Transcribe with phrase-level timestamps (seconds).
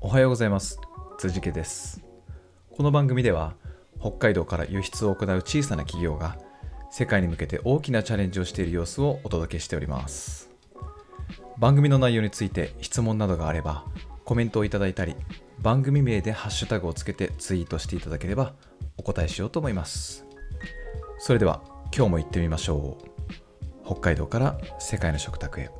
[0.00, 0.80] おはようございます。
[1.18, 2.02] 辻家です。
[2.70, 3.54] この番組では
[4.00, 6.36] 北海道から輸出を行う小さな企業が
[6.90, 10.50] 世界に向けて大きなチャレンジをしている様子をお届けしております。
[11.58, 13.84] 番組の内容について質問などがあれば
[14.24, 15.16] コメントをいただいたり
[15.58, 18.54] 番組名でハッシュタグをつけてツイートしていただければ
[18.96, 20.24] お答えしようと思います。
[21.18, 21.62] それでは
[21.94, 23.16] 今日も行ってみましょう。
[23.84, 25.70] 北海道から世界の食卓へ。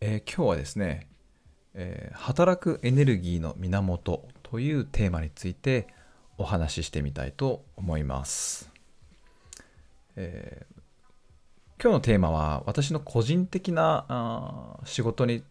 [0.00, 1.08] えー今日はですね、
[1.74, 5.88] えー働くエネルギーの源というテーマについて
[6.36, 8.70] お話ししてみたいと思います、
[10.16, 10.78] えー
[11.80, 15.44] 今日のテーマは私の個人的なあ仕事に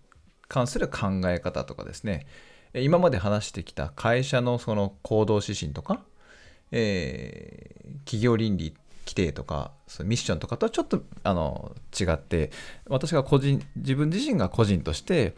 [0.49, 2.25] 関する考え方とかですね。
[2.73, 6.01] 今まで話してきた会社のその行動指針とか、
[6.71, 8.73] えー企業倫理
[9.07, 12.51] 規定とかそのミッションとかとはちょっとあの違って
[12.89, 15.33] 私が個人自分自身が個人として、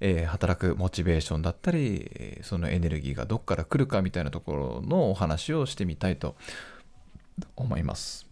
[0.00, 6.34] えー働くモチベーションだったりそのエネルギーがどこから来るかみたいなところのお話をしてみたいと
[7.54, 8.26] 思います。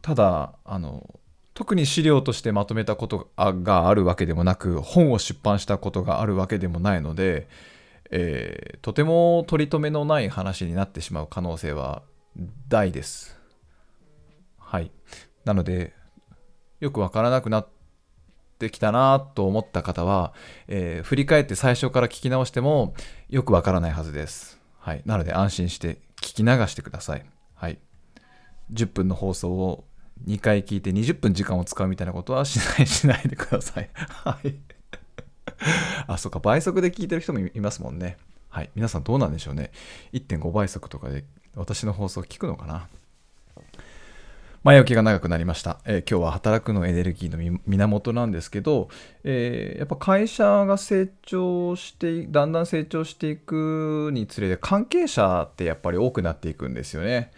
[0.00, 1.18] ただあの
[1.54, 7.48] 特に資料としてまとめたことがあるわけでもなく本を出版したことがあるわけでもないので、
[8.10, 12.02] えーとても取り留めのない話になってしまう可能性は
[12.68, 13.38] 大です。
[14.58, 14.90] はい。
[15.44, 15.92] なので
[16.80, 17.68] よくわからなくなっ
[18.58, 20.32] てきたなと思った方は、
[20.68, 22.94] えー振り返って最初から聞き直しても
[23.28, 24.60] よくわからないはずです。
[24.78, 25.02] はい。
[25.04, 27.24] なので安心して聞き流してください。
[27.54, 27.78] はい。
[28.72, 29.84] 10分の放送を
[30.26, 33.90] 2回聞いて20分時間を使うみたいなことはしないしないでください。
[33.94, 34.54] はい。
[36.06, 38.16] あ、そうか、倍速で聞いてる人もいますもんね。
[38.48, 38.70] はい。
[38.74, 39.70] 皆さんどうなんでしょうね。
[40.12, 41.24] 1.5倍速とかで
[41.56, 42.88] 私の放送聞くのかな？
[44.62, 48.88] 前置きが長くなりました、えー今日は働くのエネルギーの源なんですけど、
[49.24, 57.32] えーやっぱ会社が成長してだんだん成長していくにつれて関係者ってやっぱり多くなっていくんですよね。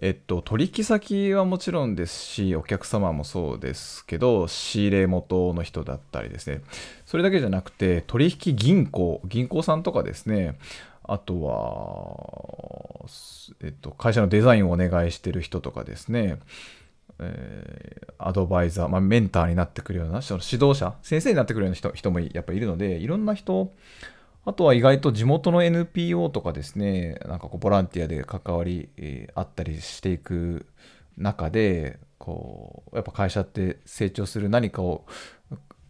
[0.00, 6.62] えっと、取引先はもちろんですしお客様もそうですけど仕入れ元の人だったりですね。
[7.04, 10.56] それだけじゃなくて取引銀行銀行さんとかですね
[11.08, 13.06] あとは、
[13.64, 16.38] えっと、会社のデザインをお願いしてる人とかですね、
[17.18, 23.72] えーアドバイザー、まあ、メンターになってくるようなその指導者先生になってくるような人人もやっぱいるのでいろんな人
[24.44, 30.66] あとは意外と地元の NPO とかですねなんかこうボランティアで関わり、えーあったりしていく
[31.16, 35.06] 中でこうやっぱ会社って成長する何かを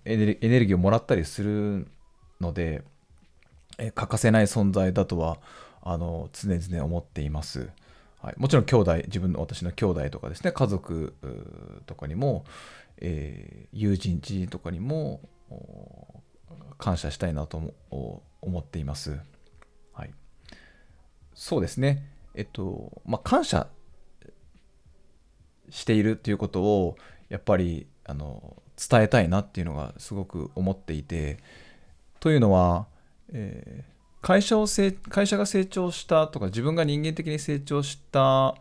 [0.04, 0.26] エネ
[0.60, 1.88] ルギーをもらったりする
[2.40, 2.82] ので、
[3.78, 5.38] え欠かせない存在だとは
[5.82, 7.70] あの常々思っています。
[8.20, 11.14] はい、もちろん兄弟自分の私の兄弟とかですね家族
[11.86, 12.44] とかにも、
[12.98, 15.20] えー友人知人とかにも
[16.78, 18.22] 感謝したいなと思
[18.58, 19.18] っています。
[19.92, 20.12] はい、
[21.34, 23.68] そうですねえっとまあ感謝
[25.70, 26.96] しているっていうことを
[27.28, 31.38] やっぱりあの伝えたいなっていうのがすごく思っていて
[32.20, 32.86] というのは、
[33.32, 38.56] えー会社をせ会社が成長したとか自分が人間的に成長した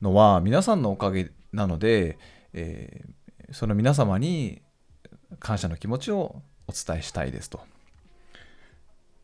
[0.00, 2.18] のは皆さんのおかげなので、
[2.52, 3.12] えー
[3.52, 4.62] その皆様に
[5.38, 7.60] 感謝の気持ちをお伝えしたいですと。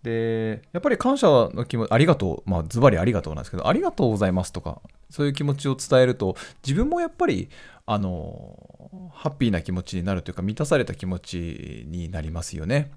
[0.02, 7.48] でやっぱり感謝の気持ちありがとうまあズバリありがとうなんですけどありがとうございますとかそういう気持ちを伝えると自分もやっぱり
[7.86, 12.90] あのハッピーな気持ちになるというか満たされた気持ちになりますよね。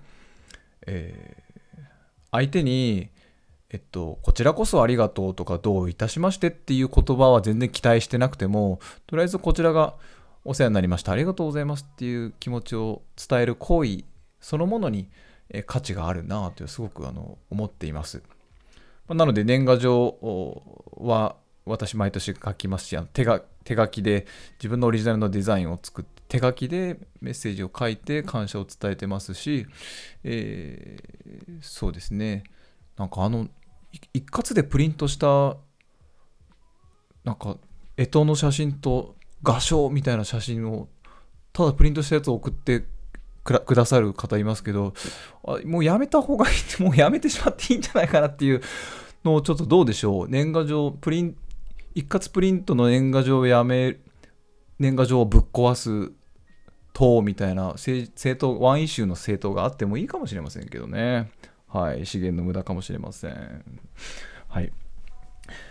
[0.85, 1.50] えー
[2.31, 3.09] 相手に、
[3.69, 9.95] えっと、こちらこそありがとうとかどういたしましてっていう言葉は全然期待してなくてもとりあえずこちらが
[10.43, 14.03] お世話になりましたありがとうございますっていう気持ちを伝える行為
[14.39, 15.09] そのものに
[15.65, 18.23] 価値があるなというすごくあの思っています。
[19.09, 20.17] なので年賀状
[20.97, 24.25] は私毎年書きますし手が手書きで
[24.57, 29.67] 自分のオリジナルのデザインを作って手書きでメッセージを書いて感謝を伝えてますし、
[30.23, 31.11] えー
[31.61, 32.43] そうですね。
[32.97, 33.49] なんかあの
[33.91, 35.57] い一括でプリントした
[37.25, 37.57] なんか
[37.97, 40.87] 干支の写真と画商みたいな写真を
[41.51, 42.85] ただプリントしたやつを送って
[43.43, 44.93] くらくださる方いますけど
[45.43, 48.61] あもうやめた方がいいって もうやめてしまっていいんじゃないかなっていう
[49.25, 50.29] のをちょっとどうでしょう。
[50.29, 51.35] 年賀状プリン
[51.93, 53.97] 一括プリントの年賀状をやめ
[54.79, 56.13] 年賀状をぶっ壊す
[57.01, 61.31] 党みたいな政党ワンイシューの政党があってもいいかもしれませんけどね。
[61.67, 62.05] はい。
[62.05, 63.79] 資源の無駄かもしれません。
[64.47, 64.71] はい。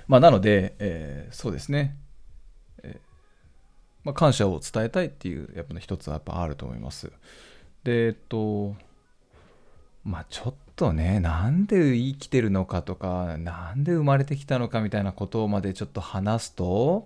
[0.08, 1.96] まあ、なので、えー、そうですね、
[2.82, 2.98] えー、
[4.02, 7.12] まあ、感謝を伝えたいっていうやっぱ、一つはやっぱあると思います。
[7.84, 8.74] で、えっと、
[10.02, 17.04] まあちょっとね、なんで生きてるのかとか、なんで生まれてきたのかみたいなことまでちょっと話すと、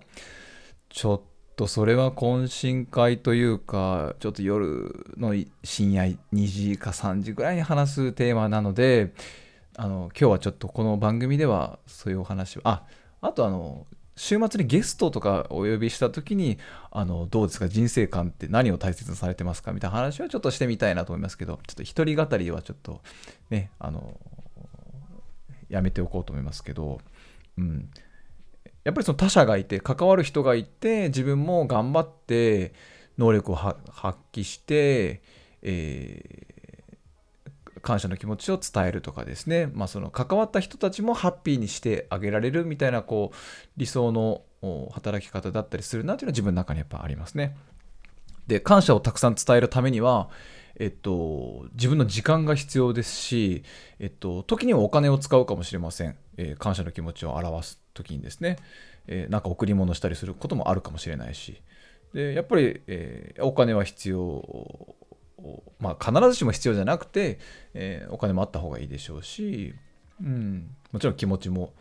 [0.89, 9.13] ちょっととそれは懇親会というか、ちょっと夜の深夜2時か3時ぐらいに話すテーマなので、
[9.77, 12.83] あの今日はちょっとこの番組ではそういうお話を、あ、
[13.21, 13.85] あとあの、
[14.17, 16.57] 週末にゲストとかお呼びした時に
[16.89, 23.01] あのどうですか人生観って何を大切にされてますかみたいな話はちょっとしてみたいなと思いますけどちょっと一人語りはちょっと
[23.49, 24.17] ねあの
[25.67, 27.01] やめておこうと思いますけど、
[27.57, 27.89] うん、
[28.85, 32.73] やっぱりその他者がいて関わる人がいて自分も頑張って
[33.17, 33.79] 能力を発
[34.31, 35.21] 揮して、
[35.61, 36.45] え
[37.81, 43.35] 感謝の気持ちを伝えるとかですね、まあ、その関わった人たちもハッピーにしてあげられるみたいなこう
[43.77, 44.41] 理想の
[44.91, 47.55] 働き方だったりするなというのは自分の中にやっぱありますね。
[48.47, 50.29] で感謝をたくさん伝えるためには
[50.77, 53.63] えっと、自分の時間が必要ですし、
[53.97, 56.17] えっと、時にはお金を使うかもしれません。
[56.35, 58.57] えー、感謝の気持ちを表す時にですね、
[59.07, 61.59] えー、なんか贈り物したりすることもあるかもしれないし、
[62.13, 64.95] でやっぱり、えー、お金は必要
[65.79, 67.39] まあ、必ずしも必要じゃなくて、
[67.73, 69.75] えー、お金もあった方がいいでしょうし、
[70.19, 71.73] うん、もちろん気持ちも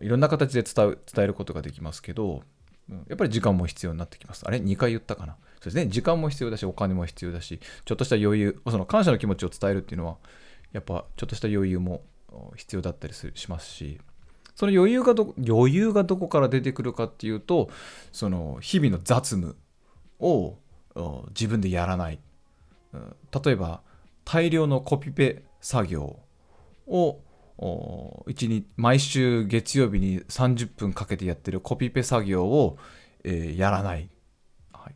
[0.00, 2.42] いろんな形で伝えることができますけど、
[2.88, 4.44] うん、やっぱり時間も必要になってきます。
[4.46, 5.36] あれ ?2 回言ったかな？
[5.60, 5.88] そうですね。
[5.88, 10.16] 時間も必要だし、お金も必要だし、ちょっとした余裕、その感謝の気持ちを伝えるっていうのは、
[10.72, 12.02] やっぱちょっとした余裕も
[12.56, 14.00] 必要だったりしますし、
[14.62, 17.68] その余裕がど余裕がどこから出てくるかっていうと、
[18.12, 19.56] その日々の雑務
[20.20, 20.56] を
[21.30, 22.20] 自分でやらない。
[23.44, 23.80] 例えば
[24.24, 26.20] 大量のコピペ作業
[26.86, 27.18] を
[27.58, 32.78] 1日毎週月曜日に30分かけてやってるコピペ作業を、
[33.24, 34.10] えー、やらない、
[34.72, 34.94] はい。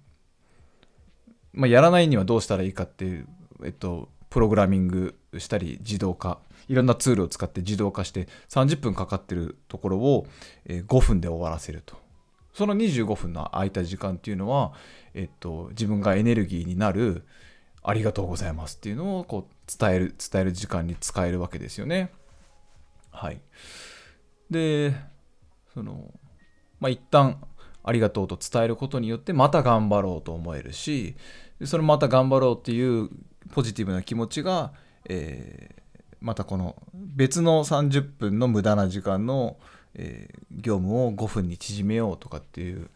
[1.52, 3.26] まあ、やらないにはどうしたらいいかっていう、
[3.64, 10.26] えっと、プログラミングしたり自動化いろんなツールを使って自動化して30分かかってるところを、
[10.66, 11.96] え、5分で終わらせると
[12.52, 14.74] その25分の空いた時間っていうのは、
[15.14, 17.24] えっと、自分がエネルギーになる、
[17.82, 22.10] ありがとうございますっていうのをこう伝える伝える時間に使えるわけですよね。
[23.12, 23.40] はい。
[24.50, 24.94] で、
[25.72, 26.12] その、
[26.78, 27.42] まあ、一旦
[27.82, 31.16] ありがとうと伝えることによってまた頑張ろうと思えるし、
[31.64, 33.08] それまた頑張ろうっていう
[33.52, 34.72] ポジティブな気持ちが、
[35.08, 39.56] えー、またこの別の30分の無駄な時間の、
[39.94, 42.90] えー、業務を5分に縮めようとかっていう、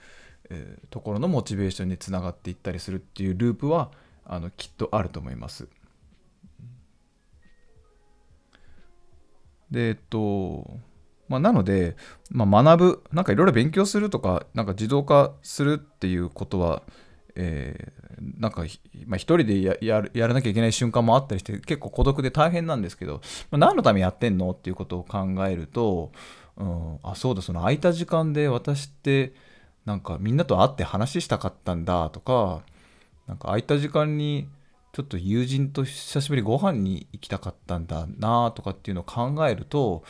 [0.51, 3.91] えー、ところのモチベーションにつながっていったりするっていうループは
[4.25, 5.69] あのきっとあると思います。
[9.71, 10.79] で、えっと、
[11.29, 11.97] まあ、なので、
[12.31, 16.83] まあ、学ぶ、なんかいろいろ勉強するとか、なんか自動化するっていうことは、
[17.37, 18.65] えー、なんか、
[19.07, 26.13] まあ、一人でやややらなきゃいけない瞬間もあったりして、結構孤独で大変なんですけど、まあ、何のためやってんのっていうことを考えると、
[26.57, 29.33] うん、あ、そうだ、その空いた時間で私って、
[29.85, 32.63] なんかみんなと会って話したかったんだとか、
[33.27, 34.49] なんか空いた時間に
[34.93, 40.03] ちょっと友人と久しぶりご飯に行きたかったんだなとかっていうのを考えると、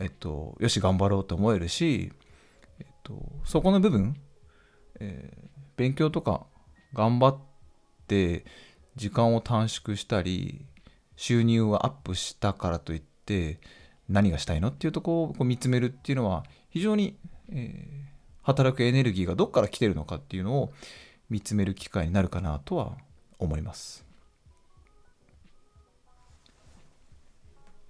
[0.00, 2.12] えっと、よし頑張ろうと思えるし、
[2.80, 4.16] えっと、そこの部分、
[4.98, 6.46] えー、勉強とか
[6.94, 7.38] 頑張っ
[8.06, 8.44] て
[8.96, 10.64] 時間を短縮したり
[11.16, 13.58] 収入をアップしたからといって
[14.08, 17.16] 何がしたいのっていうとこをこう見つめるっていうのは非常に、
[17.52, 18.06] えー、
[18.42, 20.72] 働くエネルギーがどっから来てるのかっていうのを
[21.30, 22.96] 見つめる機会になるかなとは
[23.38, 24.04] 思います。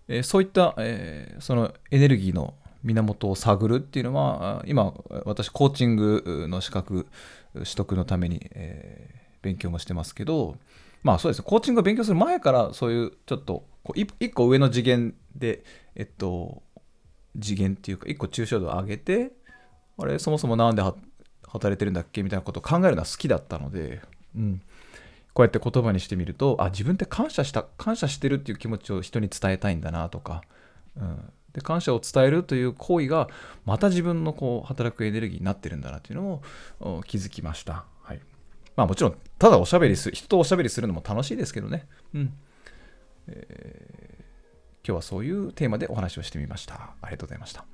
[0.06, 4.92] え、そういった、えー、そのエネルギーの源を探るっていうのは今
[5.24, 7.06] 私コーチングの資格
[7.54, 10.56] 取得のために、えー、勉強もしてますけど
[11.02, 11.44] まあそうですね。
[11.46, 15.62] コーチングを勉強する前からそういうちょっとこう一個上の次元で
[15.94, 16.62] えっと
[17.40, 19.32] 次元っていうか一個抽象度を上げて
[19.98, 20.82] あれそもそもなんで
[21.46, 24.00] 働いてるんだっけみたいなことを考えるのは好きだったので、
[24.34, 24.62] うん、
[25.34, 30.42] こうやって言葉にしてみるとあ自分って感謝した感謝してるっていう気持ちを人に伝えたいんだなとか、
[30.96, 33.28] うん、で感謝を伝えるという行為が
[33.64, 36.42] また自分のこう働くエネルギーになってるんだなというの
[36.80, 37.84] を気づきました。
[38.02, 38.20] はい
[38.76, 42.34] まあ、もちろんただおしゃべりする人とおしゃべりするのも楽しいですけどね、うん
[43.28, 46.74] えー、今日はそういうテーマでお話をしてみました。
[47.00, 47.64] ありがとうございました。